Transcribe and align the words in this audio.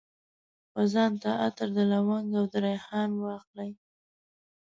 وځان 0.77 1.11
ته 1.21 1.29
عطر، 1.45 1.67
د 1.77 1.79
لونګ 1.91 2.29
او 2.39 2.45
دریحان 2.53 3.09
واخلي 3.23 3.71